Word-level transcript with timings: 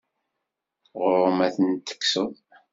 Ɣur-m 1.01 1.39
ad 1.47 1.53
ten-tekseḍ. 1.55 2.31